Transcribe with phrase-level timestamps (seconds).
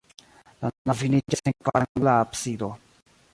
[0.63, 2.73] La navo finiĝas en kvarangula absido.